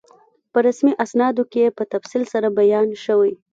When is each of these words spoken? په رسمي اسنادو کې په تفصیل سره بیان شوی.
په 0.51 0.59
رسمي 0.65 0.93
اسنادو 1.05 1.43
کې 1.53 1.75
په 1.77 1.83
تفصیل 1.93 2.23
سره 2.33 2.47
بیان 2.59 2.87
شوی. 3.05 3.33